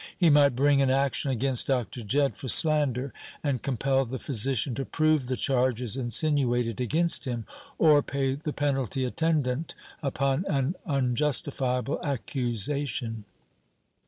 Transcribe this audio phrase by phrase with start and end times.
[0.17, 2.01] He might bring an action against Dr.
[2.01, 3.13] Jedd for slander,
[3.43, 7.45] and compel the physician to prove the charges insinuated against him,
[7.77, 13.25] or pay the penalty attendant upon an unjustifiable accusation.